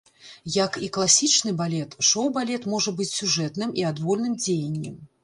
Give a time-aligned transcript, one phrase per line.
[0.53, 4.97] Як і класічны балет, шоу-балет можа быць сюжэтным і адвольным дзеяннем.